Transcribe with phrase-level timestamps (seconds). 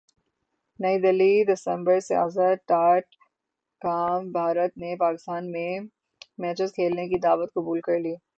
[0.79, 3.05] نئی دہلی دسمبر Siasat dot
[3.81, 5.71] com Bharat نے پاکستان میں
[6.39, 8.29] میچز کھیلنے کی دعوت قبول کر لی ہے